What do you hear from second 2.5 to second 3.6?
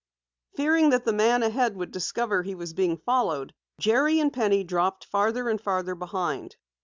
was being followed,